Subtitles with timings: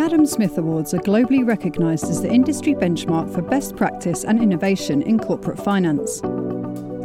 [0.00, 5.02] Adam Smith Awards are globally recognised as the industry benchmark for best practice and innovation
[5.02, 6.20] in corporate finance.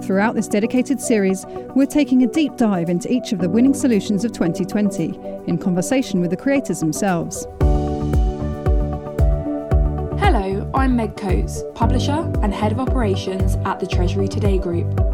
[0.05, 1.45] Throughout this dedicated series,
[1.75, 6.21] we're taking a deep dive into each of the winning solutions of 2020 in conversation
[6.21, 7.45] with the creators themselves.
[10.18, 15.04] Hello, I'm Meg Coates, publisher and head of operations at the Treasury Today Group.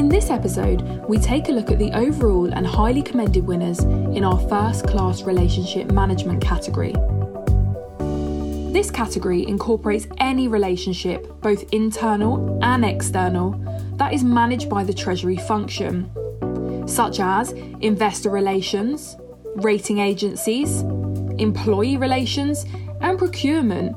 [0.00, 0.80] In this episode,
[1.10, 5.24] we take a look at the overall and highly commended winners in our first class
[5.24, 6.94] relationship management category.
[8.72, 13.50] This category incorporates any relationship, both internal and external,
[13.96, 16.10] that is managed by the Treasury function,
[16.88, 19.18] such as investor relations,
[19.56, 20.80] rating agencies,
[21.38, 22.64] employee relations,
[23.02, 23.94] and procurement,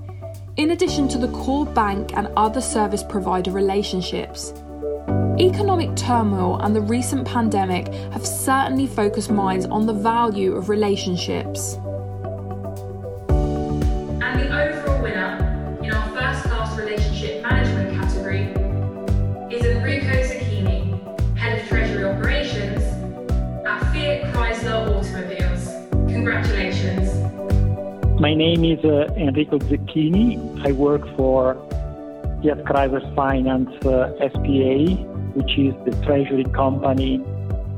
[0.57, 4.53] in addition to the core bank and other service provider relationships.
[5.39, 11.73] Economic turmoil and the recent pandemic have certainly focused minds on the value of relationships.
[14.21, 18.43] And the overall winner in our first class relationship management category
[19.51, 22.83] is Enrico Zacchini, Head of Treasury Operations
[23.65, 25.67] at Fiat Chrysler Automobiles.
[26.13, 27.09] Congratulations.
[28.21, 30.63] My name is uh, Enrico Zacchini.
[30.63, 31.55] I work for
[32.43, 37.23] Fiat Chrysler Finance uh, SPA, which is the treasury company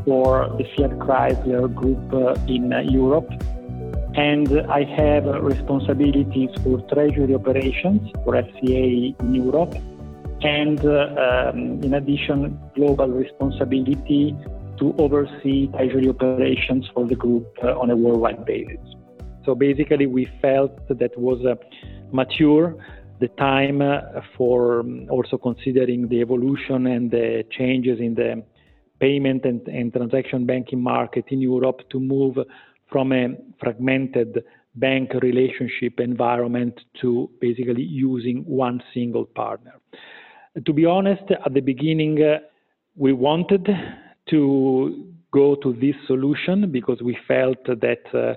[0.06, 3.30] for the Fiat Chrysler Group uh, in uh, Europe.
[4.16, 9.76] And I have responsibilities for treasury operations for FCA in Europe,
[10.42, 14.36] and uh, um, in addition, global responsibility
[14.78, 18.80] to oversee treasury operations for the group on a worldwide basis.
[19.44, 21.40] So basically, we felt that was
[22.12, 22.78] mature
[23.20, 28.44] the time uh, for um, also considering the evolution and the changes in the
[29.00, 32.38] payment and, and, transaction banking market in Europe to move
[32.90, 33.28] from a
[33.60, 34.44] fragmented
[34.76, 39.74] bank relationship environment to basically using one single partner.
[40.66, 42.40] To be honest, at the beginning, uh,
[42.96, 43.68] we wanted
[44.30, 48.36] to go to this solution because we felt that uh,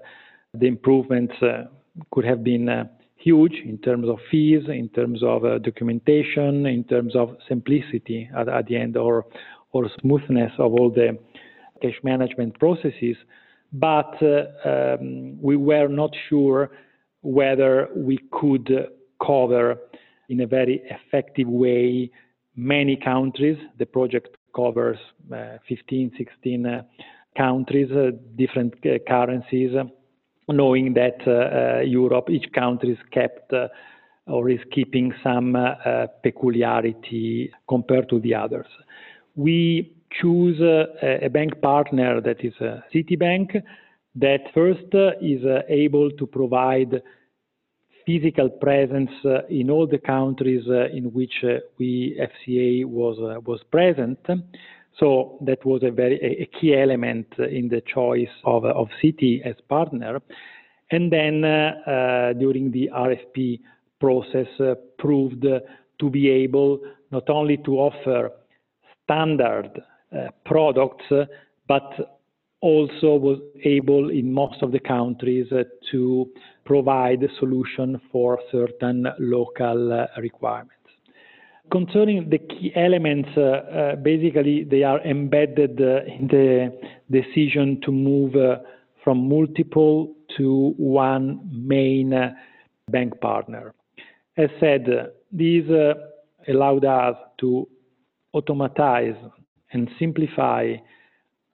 [0.54, 1.64] the improvements uh,
[2.10, 2.84] could have been uh,
[3.18, 8.48] huge in terms of fees, in terms of uh, documentation, in terms of simplicity at,
[8.48, 9.26] at the end, or
[9.72, 11.18] or smoothness of all the
[11.82, 13.16] cash management processes.
[13.72, 16.70] But uh, um, we were not sure
[17.20, 18.70] whether we could
[19.24, 19.76] cover
[20.30, 22.10] in a very effective way
[22.56, 23.58] many countries.
[23.78, 24.96] The project covers
[25.30, 26.82] uh, 15, 16 uh,
[27.36, 29.72] countries, uh, different uh, currencies
[30.48, 33.68] knowing that uh, uh, Europe, each country is kept uh,
[34.26, 38.66] or is keeping some uh, uh, peculiarity compared to the others.
[39.36, 40.86] We choose uh,
[41.22, 42.54] a bank partner that is
[42.94, 43.62] Citibank
[44.14, 47.02] that first is able to provide
[48.04, 49.10] physical presence
[49.50, 51.44] in all the countries in which
[51.78, 54.18] we FCA was was present.
[54.98, 59.54] So that was a very a key element in the choice of, of Citi as
[59.68, 60.20] partner.
[60.90, 63.60] And then uh, uh, during the RFP
[64.00, 68.32] process, uh, proved to be able not only to offer
[69.04, 69.70] standard
[70.12, 71.04] uh, products,
[71.66, 72.18] but
[72.60, 76.28] also was able in most of the countries uh, to
[76.64, 80.77] provide a solution for certain local uh, requirements.
[81.70, 86.72] Concerning the key elements, uh, uh, basically they are embedded uh, in the
[87.10, 88.34] decision to move
[89.04, 92.14] from multiple to one main
[92.90, 93.74] bank partner.
[94.36, 94.86] As said,
[95.32, 95.68] these
[96.48, 97.68] allowed us to
[98.32, 99.16] automatize
[99.72, 100.74] and simplify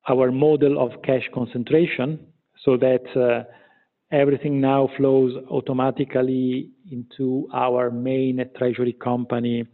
[0.09, 2.21] our model of cash concentration
[2.65, 3.47] so that
[4.13, 9.65] everything now flows automatically into our main treasury company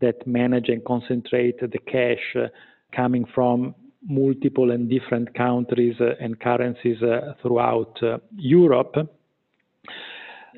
[0.00, 2.48] that manage and concentrate the cash uh,
[2.94, 3.74] coming from
[4.08, 7.98] multiple and different countries uh, and currencies uh, throughout
[8.36, 8.96] Europe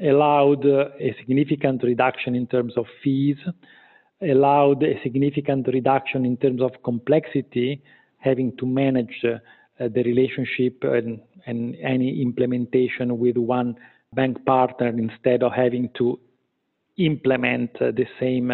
[0.02, 3.36] allowed a significant reduction in terms of fees,
[4.22, 7.82] allowed a significant reduction in terms of complexity,
[8.18, 13.74] having to manage the relationship and, any implementation with one
[14.14, 16.18] bank partner instead of having to
[16.98, 18.52] implement the same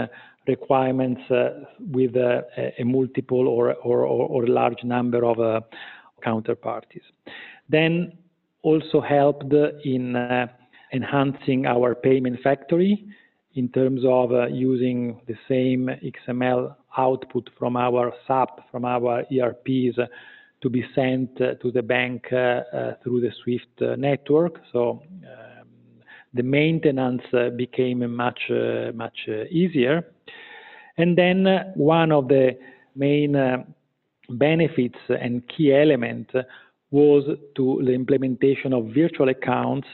[0.49, 5.61] requirements uh, with a, a multiple or, or, or, a large number of uh,
[6.27, 7.07] counterparties.
[7.69, 8.13] Then
[8.63, 9.53] also helped
[9.85, 10.47] in uh,
[10.93, 13.05] enhancing our payment factory
[13.55, 15.91] in terms of uh, using the same
[16.29, 19.99] XML output from our SAP, from our ERPs,
[20.61, 24.61] to be sent to the bank through the SWIFT network.
[26.35, 30.13] The maintenance uh, became much uh, much uh, easier.
[30.97, 32.59] And then one of the
[32.97, 33.65] main
[34.29, 36.31] benefits and key element
[36.91, 37.25] was
[37.57, 39.87] to the implementation of virtual accounts.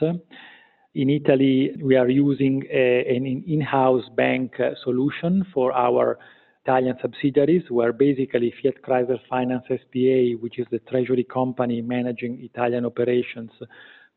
[0.95, 6.19] In Italy, we are using an in-house bank solution for our
[6.65, 12.87] Italian subsidiaries, where basically Fiat Chrysler Finance SPA, which is the treasury company managing Italian
[12.87, 13.51] operations,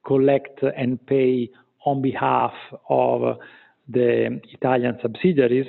[0.06, 1.50] collect and pay
[1.88, 2.54] on behalf
[2.90, 3.38] of
[3.88, 5.68] the Italian subsidiaries.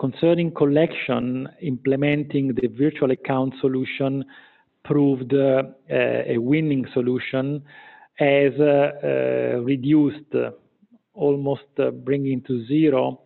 [0.00, 4.24] Concerning collection, implementing the virtual account solution
[4.84, 5.62] proved uh,
[6.34, 7.62] a winning solution
[8.18, 10.32] as uh, reduced
[11.14, 13.20] almost uh, bringing to zero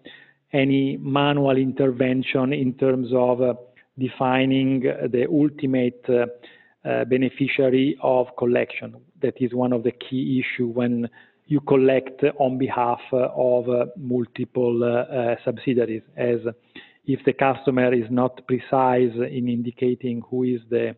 [0.53, 3.57] any manual intervention in terms of
[3.99, 6.05] defining the ultimate
[7.09, 8.97] beneficiary of collection.
[9.23, 11.09] That is one of the key issue when
[11.47, 13.67] you collect on behalf of
[13.97, 16.39] multiple uh, subsidiaries, as
[17.07, 20.95] if the customer is not precise in indicating who is the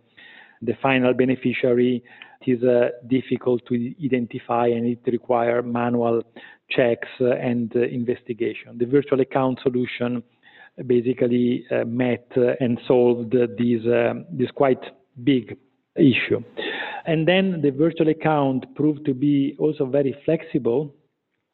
[0.82, 2.02] final beneficiary,
[2.40, 6.22] it is uh, difficult to identify and it requires manual
[6.70, 8.76] checks and investigation.
[8.78, 10.22] The virtual account solution
[10.86, 12.30] basically uh, met
[12.60, 14.82] and solved this quite
[15.22, 15.56] big
[15.96, 16.42] issue.
[17.06, 20.94] And then the virtual account proved to be also very flexible.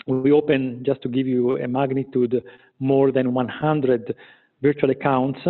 [0.06, 2.42] We opened, just to give you a magnitude,
[2.78, 4.14] more than 100
[4.62, 5.40] virtual accounts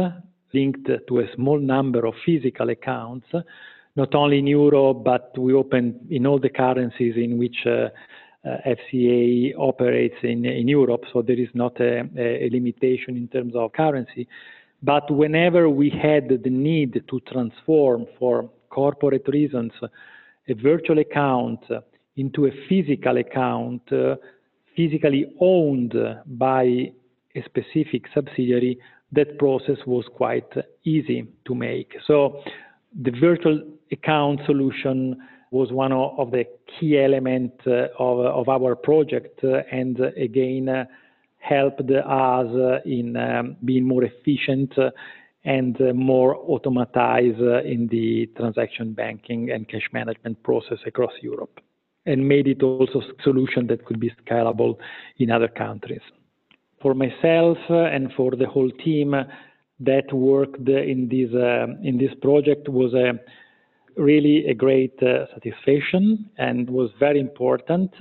[0.53, 3.27] linked to a small number of physical accounts,
[3.97, 7.89] not only in euro, but we opened in all the currencies in which uh,
[8.43, 13.55] uh, FCA operates in, in Europe, so there is not a, a limitation in terms
[13.55, 14.27] of currency.
[14.83, 19.73] But whenever we had the need to transform for corporate reasons
[20.49, 21.61] a virtual account
[22.17, 23.83] into a physical account
[24.77, 25.95] physically owned
[26.27, 26.63] by
[27.35, 28.79] a specific subsidiary,
[29.13, 30.53] that process was quite
[30.85, 31.93] easy to make.
[32.07, 32.43] So
[33.01, 33.63] the virtual
[33.93, 35.17] account solution
[35.51, 36.45] was one of the
[36.79, 37.59] key elements
[37.99, 40.87] of, our project and again
[41.39, 44.73] helped us in being more efficient
[45.45, 51.61] and more automatized in the transaction banking and cash management process across Europe
[52.07, 54.77] and made it also a solution that could be scalable
[55.19, 56.03] in other countries
[56.81, 59.15] for myself and for the whole team
[59.81, 62.93] that worked in this uh, in this project was
[63.97, 67.93] really a great uh, satisfaction and was very important.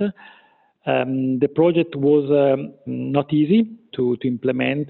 [0.86, 4.88] Um, the project was um, not easy to, to implement.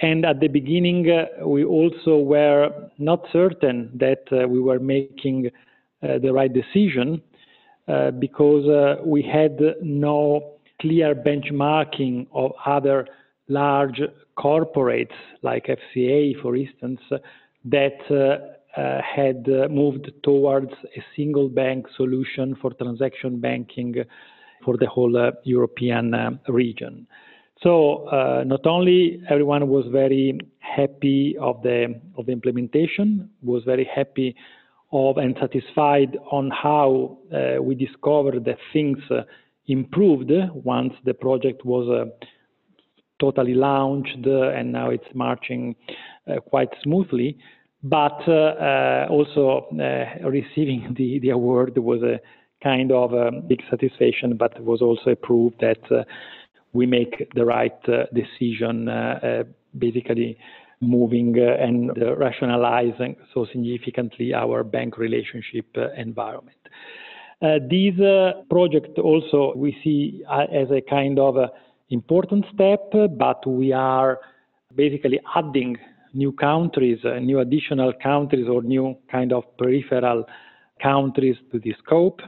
[0.00, 5.50] And at the beginning, uh, we also were not certain that uh, we were making
[6.02, 7.22] uh, the right decision
[7.86, 13.06] uh, because we had no clear benchmarking of other
[13.48, 14.00] large
[14.36, 17.00] corporates like FCA, for instance,
[17.64, 23.94] that uh, uh, had uh, moved towards a single bank solution for transaction banking
[24.64, 27.06] for the whole uh, European uh, region.
[27.62, 33.88] So uh, not only everyone was very happy of the of the implementation, was very
[33.94, 34.34] happy
[34.92, 37.18] of and satisfied on how
[37.62, 38.98] we discovered that things
[39.66, 42.26] improved once the project was uh,
[43.20, 45.74] totally launched uh, and now it's marching
[46.28, 47.38] uh, quite smoothly.
[47.84, 48.28] But
[49.10, 49.66] also
[50.24, 52.20] receiving the, the award was a
[52.62, 55.80] kind of a big satisfaction, but was also a proof that
[56.72, 57.80] we make the right
[58.14, 58.88] decision,
[59.78, 60.38] basically
[60.80, 66.56] moving and rationalizing so significantly our bank relationship environment.
[67.42, 71.36] Uh, this uh, project also we see uh, as a kind of
[71.90, 74.20] important step, but we are
[74.76, 75.76] basically adding
[76.14, 80.24] new countries, new additional countries or new kind of peripheral
[80.80, 82.20] countries to the scope.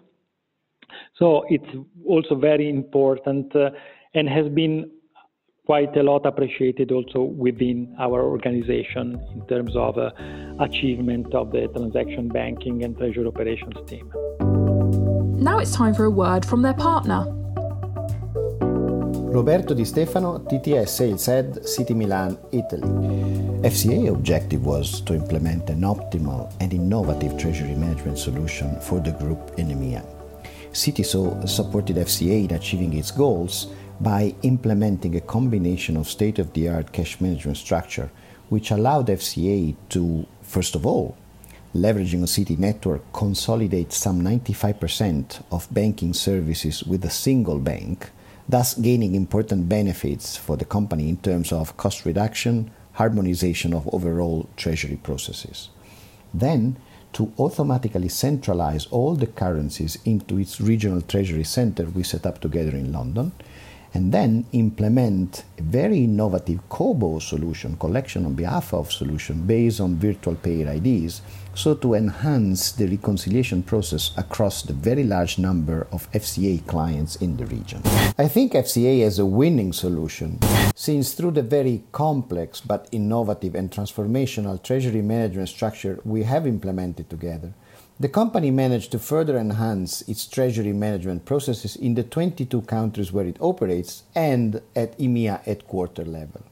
[1.17, 1.73] So it's
[2.07, 3.71] also very important uh,
[4.15, 4.91] and has been
[5.67, 10.11] quite a lot appreciated also within our organization in terms of uh,
[10.61, 14.11] achievement of the transaction banking and treasury operations team.
[15.43, 17.25] Now it's time for a word from their partner.
[19.35, 22.87] Roberto Di Stefano, TTS Sales Head, Citi Milan, Italy.
[23.63, 29.59] FCA objective was to implement an optimal and innovative treasury management solution for the group
[29.59, 30.05] in EMEA.
[30.73, 37.21] Citi so supported FCA in achieving its goals by implementing a combination of state-of-the-art cash
[37.21, 38.11] management structure
[38.49, 41.17] which allowed FCA to, first of all,
[41.75, 48.11] leveraging a Citi network, consolidate some 95% of banking services with a single bank,
[48.49, 54.49] thus gaining important benefits for the company in terms of cost reduction, harmonization of overall
[54.57, 55.71] treasury processes.
[56.33, 56.77] Then,
[57.15, 62.77] to automatically centralize all the currencies into its regional treasury center we set up together
[62.77, 63.33] in London,
[63.95, 69.97] and then implement a very innovative COBO solution, collection on behalf of solution based on
[69.97, 71.23] virtual payer IDs,
[71.55, 77.37] so to enhance the reconciliation process across the very large number of FCA clients in
[77.37, 77.81] the region.
[78.19, 80.41] I think FCA has a winning solution,
[80.75, 87.09] since through the very complex but innovative and transformational treasury management structure we have implemented
[87.09, 87.55] together,
[88.01, 93.27] the company managed to further enhance its treasury management processes in the 22 countries where
[93.27, 96.43] it operates and at EMEA headquarter level.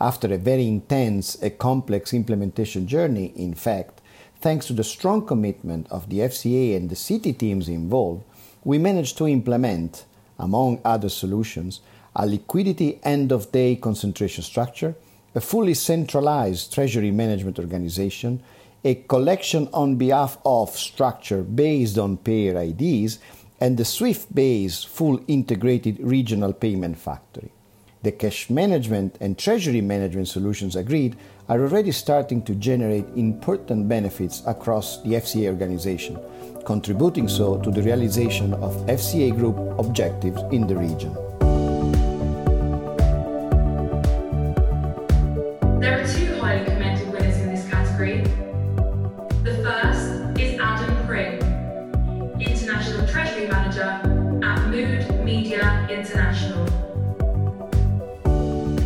[0.00, 4.00] After a very intense and complex implementation journey, in fact,
[4.40, 8.24] thanks to the strong commitment of the FCA and the Citi teams involved,
[8.64, 10.04] we managed to implement,
[10.36, 11.80] among other solutions,
[12.16, 14.96] a liquidity end of day concentration structure,
[15.36, 18.42] a fully centralized treasury management organization,
[18.86, 23.18] a collection on behalf of structure based on payer IDs,
[23.58, 27.50] and the Swift based full integrated regional payment factory.
[28.04, 31.16] The cash management and treasury management solutions agreed
[31.48, 36.16] are already starting to generate important benefits across the FCA organization,
[36.64, 41.10] contributing so to the realization of FCA Group objectives in the region.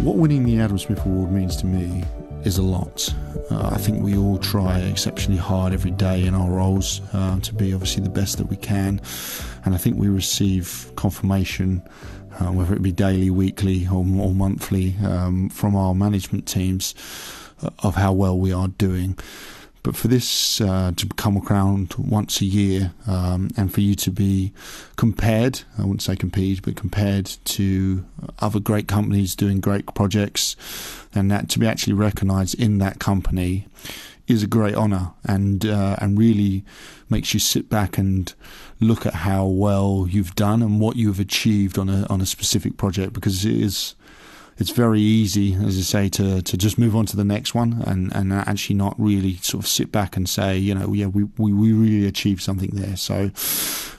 [0.02, 2.04] What winning the Adam Smith Award means to me
[2.42, 3.14] is a lot.
[3.50, 7.54] Uh, I think we all try exceptionally hard every day in our roles uh, to
[7.54, 9.02] be obviously the best that we can,
[9.66, 11.83] and I think we receive confirmation,
[12.38, 16.95] uh, whether it be daily, weekly, or, or monthly, um, from our management teams
[17.62, 19.19] uh, of how well we are doing.
[19.82, 24.10] But for this uh, to come around once a year um, and for you to
[24.10, 24.52] be
[24.96, 28.04] compared, I wouldn't say compete, but compared to
[28.40, 30.56] other great companies doing great projects,
[31.14, 33.66] and that to be actually recognised in that company
[34.30, 36.64] is a great honour and uh, and really
[37.08, 38.34] makes you sit back and
[38.80, 42.76] look at how well you've done and what you've achieved on a on a specific
[42.76, 43.94] project because it is
[44.59, 47.83] it's very easy, as I say, to, to just move on to the next one
[47.87, 51.25] and, and actually not really sort of sit back and say, you know, yeah, we,
[51.38, 52.97] we, we really achieved something there.
[52.97, 53.30] So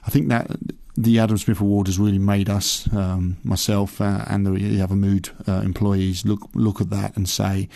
[0.06, 0.52] I think that
[0.96, 5.30] the Adam Smith Award has really made us, um, myself uh, and the other Mood
[5.48, 7.70] uh, employees, look look at that and say,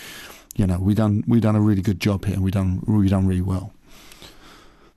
[0.55, 2.39] you know, we done we done a really good job here.
[2.39, 3.73] We done we done really well.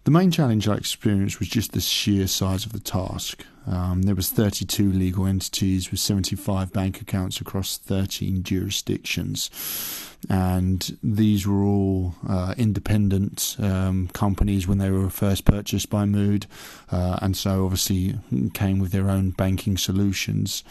[0.09, 3.45] The main challenge I experienced was just the sheer size of the task.
[3.67, 9.51] Um, there was 32 legal entities with 75 bank accounts across 13 jurisdictions,
[10.31, 16.47] and these were all uh, independent um, companies when they were first purchased by Mood,
[16.91, 18.19] uh, and so obviously
[18.55, 20.65] came with their own banking solutions.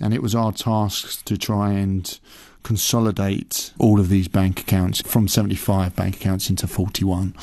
[0.00, 2.18] And it was our task to try and
[2.64, 7.34] consolidate all of these bank accounts from 75 bank accounts into 41.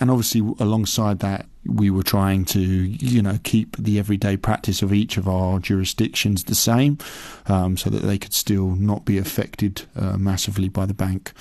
[0.00, 4.92] And obviously, alongside that, we were trying to, you know, keep the everyday practice of
[4.92, 6.98] each of our jurisdictions the same,
[7.46, 11.32] um, so that they could still not be affected uh, massively by the bank.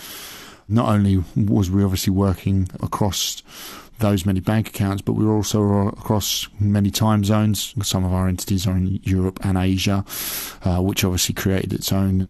[0.68, 3.42] Not only was we obviously working across
[4.00, 7.74] those many bank accounts, but we were also across many time zones.
[7.84, 10.06] Some of our entities are in Europe and Asia,
[10.64, 12.28] uh, which obviously created its own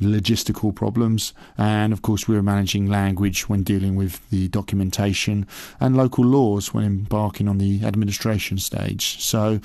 [0.00, 1.32] logistical problems.
[1.56, 5.46] And of course, we were managing language when dealing with the documentation
[5.80, 9.22] and local laws when embarking on the administration stage.
[9.22, 9.60] So,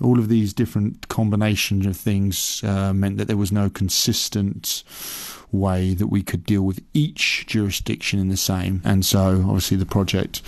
[0.00, 4.84] all of these different combinations of things uh, meant that there was no consistent
[5.50, 8.80] way that we could deal with each jurisdiction in the same.
[8.84, 10.42] And so, obviously, the project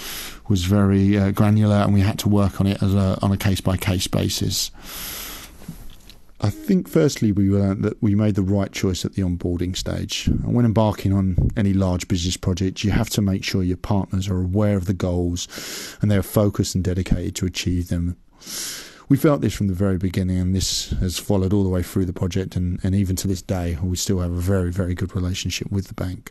[0.48, 3.36] was very uh, granular, and we had to work on it as a, on a
[3.36, 4.70] case by case basis.
[6.42, 10.26] I think, firstly, we learned that we made the right choice at the onboarding stage.
[10.26, 14.26] And when embarking on any large business project, you have to make sure your partners
[14.28, 15.48] are aware of the goals
[16.00, 18.16] and they are focused and dedicated to achieve them.
[19.10, 22.06] We felt this from the very beginning, and this has followed all the way through
[22.06, 25.14] the project, and, and even to this day, we still have a very, very good
[25.16, 26.30] relationship with the bank.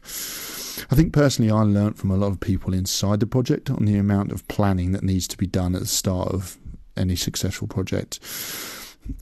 [0.89, 3.97] I think personally, I learnt from a lot of people inside the project on the
[3.97, 6.57] amount of planning that needs to be done at the start of
[6.95, 8.19] any successful project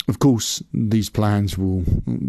[0.08, 1.84] of course, these plans will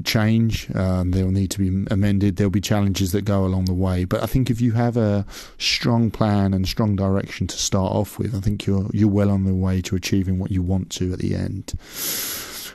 [0.04, 0.68] change.
[0.74, 2.36] Uh, they'll need to be amended.
[2.36, 4.04] There'll be challenges that go along the way.
[4.04, 5.24] But I think if you have a
[5.58, 9.44] strong plan and strong direction to start off with, I think you're you're well on
[9.44, 11.74] the way to achieving what you want to at the end.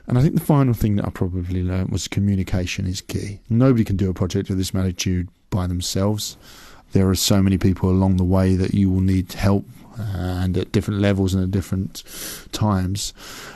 [0.07, 3.39] And I think the final thing that I probably learned was communication is key.
[3.49, 6.37] Nobody can do a project of this magnitude by themselves.
[6.91, 9.65] There are so many people along the way that you will need help
[9.97, 12.03] and at different levels and at different
[12.51, 13.13] times.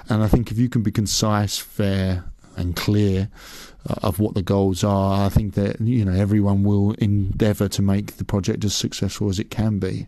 [0.09, 2.25] And I think if you can be concise, fair,
[2.57, 3.29] and clear
[3.87, 7.81] uh, of what the goals are, I think that you know everyone will endeavour to
[7.81, 10.07] make the project as successful as it can be.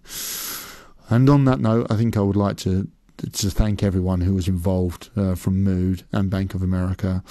[1.09, 4.47] And on that note, I think I would like to to thank everyone who was
[4.47, 7.21] involved uh, from Mood and Bank of America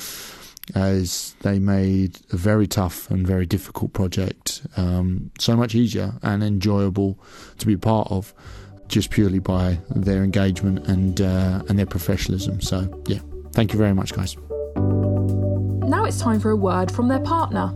[0.75, 6.43] as they made a very tough and very difficult project um, so much easier and
[6.43, 7.19] enjoyable
[7.57, 8.35] to be part of
[8.89, 12.61] just purely by their engagement and uh, and their professionalism.
[12.61, 13.19] So yeah,
[13.53, 14.37] thank you very much, guys.
[15.89, 17.73] Now it's time for a word from their partner.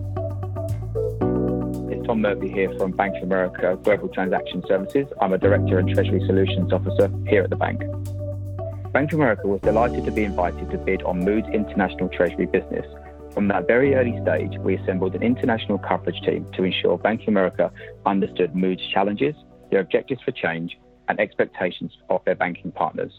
[1.91, 5.07] It's Tom Murphy here from Bank of America Global Transaction Services.
[5.21, 7.81] I'm a Director and Treasury Solutions Officer here at the bank.
[8.93, 12.85] Bank of America was delighted to be invited to bid on Mood's international treasury business.
[13.33, 17.29] From that very early stage, we assembled an international coverage team to ensure Bank of
[17.29, 17.73] America
[18.05, 19.35] understood Mood's challenges,
[19.71, 20.77] their objectives for change,
[21.09, 23.13] and expectations of their banking partners.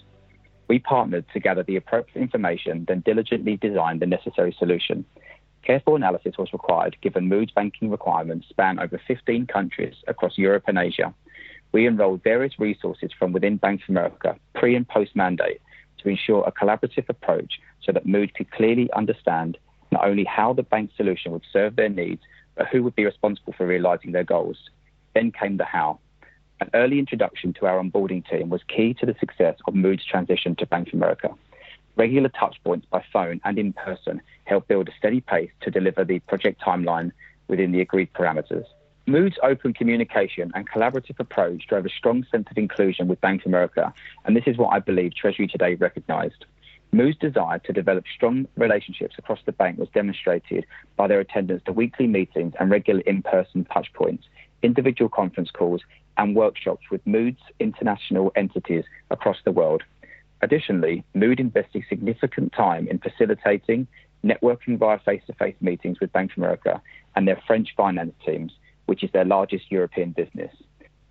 [0.67, 5.05] We partnered to gather the appropriate information, then diligently designed the necessary solution.
[5.63, 10.77] Careful analysis was required given Mood's banking requirements span over 15 countries across Europe and
[10.77, 11.13] Asia.
[11.71, 15.61] We enrolled various resources from within Bank of America, pre and post mandate,
[15.99, 19.57] to ensure a collaborative approach so that Mood could clearly understand
[19.91, 22.21] not only how the bank solution would serve their needs,
[22.55, 24.57] but who would be responsible for realizing their goals.
[25.13, 25.99] Then came the how.
[26.61, 30.55] An early introduction to our onboarding team was key to the success of Mood's transition
[30.55, 31.29] to Bank of America.
[31.95, 36.19] Regular touchpoints by phone and in person helped build a steady pace to deliver the
[36.19, 37.11] project timeline
[37.47, 38.65] within the agreed parameters.
[39.05, 43.47] Mood's open communication and collaborative approach drove a strong sense of inclusion with Bank of
[43.47, 43.93] America,
[44.23, 46.45] and this is what I believe Treasury Today recognised.
[46.93, 51.73] Mood's desire to develop strong relationships across the bank was demonstrated by their attendance to
[51.73, 54.23] weekly meetings and regular in person touchpoints,
[54.61, 55.81] individual conference calls,
[56.17, 59.83] and workshops with Mood's international entities across the world.
[60.41, 63.87] Additionally, Mood invested significant time in facilitating
[64.23, 66.81] networking via face to face meetings with Bank of America
[67.15, 68.53] and their French finance teams,
[68.85, 70.53] which is their largest European business.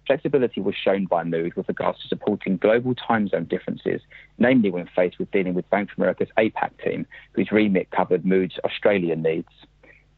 [0.07, 4.03] Flexibility was shown by Mood with regards to supporting global time zone differences,
[4.38, 8.59] namely when faced with dealing with Bank of America's APAC team, whose remit covered Mood's
[8.65, 9.49] Australian needs.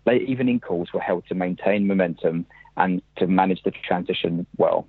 [0.07, 4.87] Late evening calls were held to maintain momentum and to manage the transition well.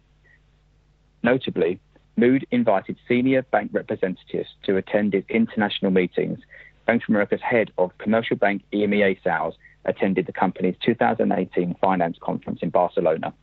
[1.23, 1.79] Notably,
[2.17, 6.39] Mood invited senior bank representatives to attend its international meetings.
[6.85, 12.59] Bank of America's head of commercial bank EMEA sales attended the company's 2018 finance conference
[12.61, 13.33] in Barcelona.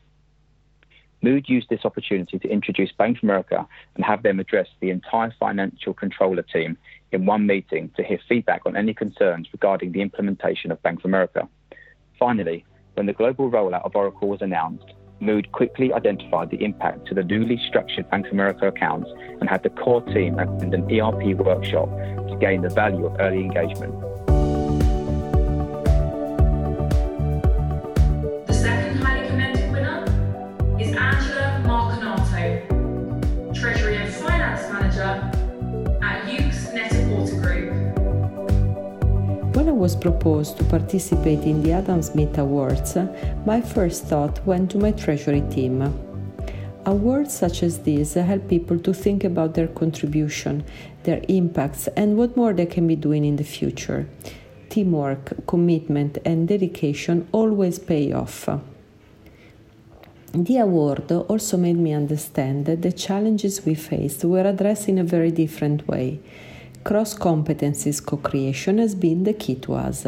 [1.23, 5.33] Mood used this opportunity to introduce Bank of America and have them address the entire
[5.39, 6.77] financial controller team
[7.13, 11.05] in one meeting to hear feedback on any concerns regarding the implementation of Bank of
[11.05, 11.49] America.
[12.19, 17.15] Finally, when the global rollout of Oracle was announced, Mood quickly identified the impact to
[17.15, 19.09] the newly structured Bank of America accounts
[19.41, 21.89] and had the core team attend an ERP workshop
[22.29, 23.95] to gain the value of early engagement.
[39.83, 42.97] Was proposed to participate in the Adam Smith Awards,
[43.45, 45.83] my first thought went to my Treasury team.
[46.87, 50.65] Awards such as these help people to think about their contribution,
[51.03, 54.09] their impacts, and what more they can be doing in the future.
[54.69, 58.49] Teamwork, commitment, and dedication always pay off.
[60.33, 65.05] The award also made me understand that the challenges we faced were addressed in a
[65.05, 66.21] very different way
[66.85, 70.07] cross competencies co creation has been the key to us.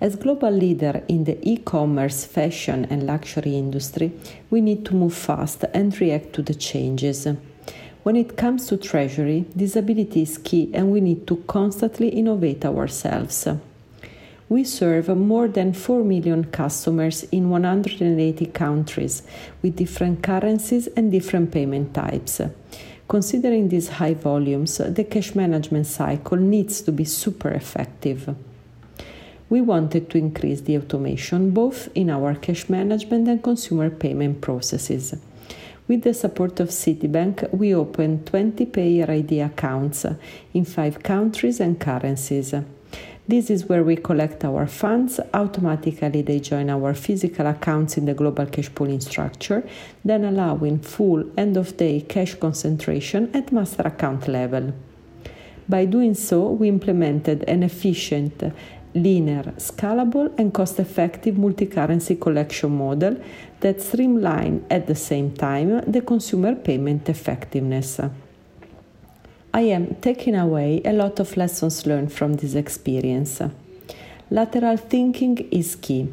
[0.00, 4.12] As global leader in the e-commerce, fashion and luxury industry,
[4.50, 7.26] we need to move fast and react to the changes.
[8.02, 12.64] When it comes to treasury, this ability is key and we need to constantly innovate
[12.64, 13.48] ourselves.
[14.48, 19.22] We serve more than 4 million customers in 180 countries
[19.60, 22.40] with different currencies and different payment types.
[23.08, 28.34] Considering these high volumes, the cash management cycle needs to be super effective.
[29.48, 35.14] We wanted to increase the automation both in our cash management and consumer payment processes.
[35.86, 40.04] With the support of Citibank, we opened 20 Payer ID accounts
[40.52, 42.54] in five countries and currencies.
[43.28, 45.18] This is where we collect our funds.
[45.34, 49.68] Automatically, they join our physical accounts in the global cash pooling structure,
[50.04, 54.72] then allowing full end of day cash concentration at master account level.
[55.68, 58.44] By doing so, we implemented an efficient
[58.94, 63.16] linear, scalable, and cost effective multi currency collection model
[63.58, 68.00] that streamline at the same time the consumer payment effectiveness.
[69.56, 73.40] I am taking away a lot of lessons learned from this experience.
[74.30, 76.12] Lateral thinking is key.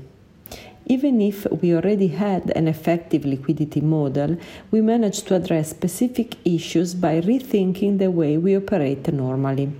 [0.85, 4.37] Even if we already had an effective liquidity model,
[4.71, 9.73] we managed to address specific issues by rethinking the way we operate normally.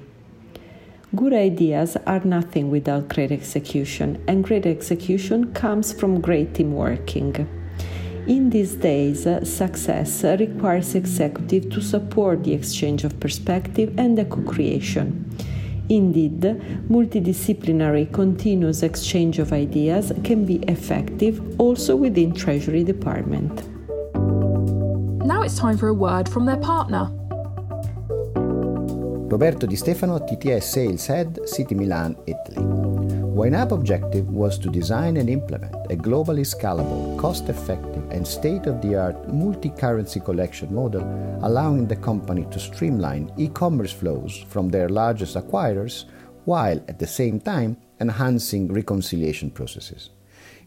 [1.16, 7.63] Good ideas are nothing without great execution, and great execution comes from great team working.
[8.28, 14.24] In these days, uh, success requires executive to support the exchange of perspective and the
[14.24, 15.30] co-creation.
[15.90, 16.42] Indeed,
[16.90, 23.52] multidisciplinary continuous exchange of ideas can be effective also within Treasury Department.
[25.26, 27.12] Now it's time for a word from their partner.
[29.30, 32.93] Roberto Di Stefano, TTS Sales Head, Citi Milan, Italy.
[33.34, 38.80] YNAP objective was to design and implement a globally scalable, cost effective, and state of
[38.84, 41.02] the art multi currency collection model,
[41.42, 46.06] allowing the company to streamline e commerce flows from their largest acquirers
[46.46, 50.12] while at the same time enhancing reconciliation processes.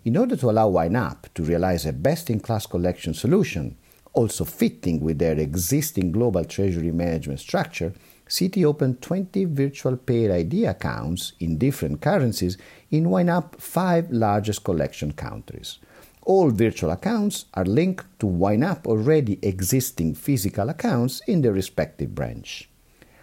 [0.04, 3.76] In order to allow YNAP to realize a best in class collection solution,
[4.12, 7.92] also fitting with their existing global treasury management structure,
[8.28, 12.58] Citi opened 20 virtual Payer ID accounts in different currencies
[12.90, 15.78] in YNAP five largest collection countries.
[16.22, 22.68] All virtual accounts are linked to YNAP already existing physical accounts in their respective branch.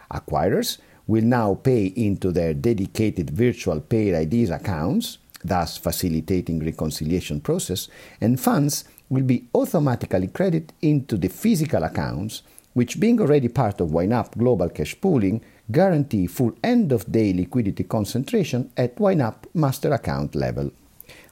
[0.09, 7.89] Acquirers will now pay into their dedicated virtual Payer IDs accounts, thus facilitating reconciliation process,
[8.21, 12.41] and funds will be automatically credited into the physical accounts
[12.73, 18.97] which being already part of YNAP Global Cash Pooling, guarantee full end-of-day liquidity concentration at
[18.97, 20.71] YNAP master account level.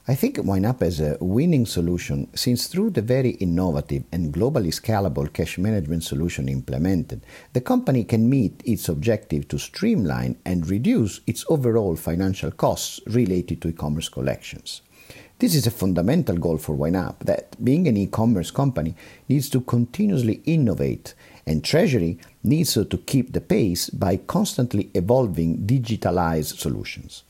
[0.07, 5.31] I think YNAP is a winning solution since through the very innovative and globally scalable
[5.31, 7.21] cash management solution implemented,
[7.53, 13.61] the company can meet its objective to streamline and reduce its overall financial costs related
[13.61, 14.81] to e-commerce collections.
[15.37, 18.95] This is a fundamental goal for YNAP that, being an e-commerce company,
[19.29, 21.13] needs to continuously innovate
[21.45, 27.23] and Treasury needs to keep the pace by constantly evolving digitalized solutions.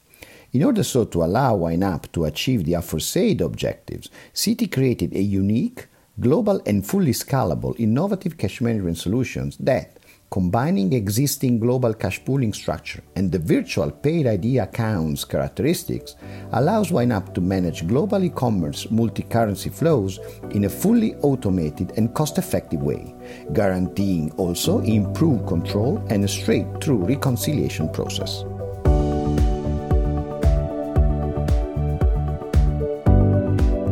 [0.54, 5.88] In order so to allow YNAP to achieve the aforesaid objectives, Citi created a unique,
[6.19, 9.97] global and fully scalable, innovative cash management solutions that,
[10.32, 16.15] combining existing global cash pooling structure and the virtual Payer ID accounts characteristics,
[16.54, 20.20] allows YNAP to manage global e-commerce multi-currency flows
[20.52, 23.13] in a fully automated and cost-effective way,
[23.52, 28.46] guaranteeing also improved control and a straight-through reconciliation process.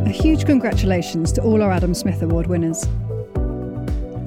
[0.06, 2.88] A huge congratulations to all our Adam Smith Award winners.